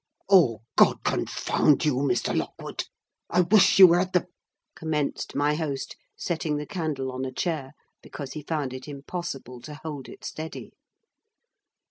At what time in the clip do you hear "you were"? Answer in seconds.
3.77-3.99